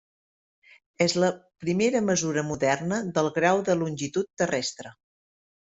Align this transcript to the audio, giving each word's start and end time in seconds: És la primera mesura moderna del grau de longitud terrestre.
És 1.05 1.13
la 1.23 1.29
primera 1.65 2.01
mesura 2.07 2.45
moderna 2.49 2.99
del 3.19 3.31
grau 3.39 3.63
de 3.71 3.79
longitud 3.85 4.33
terrestre. 4.45 4.99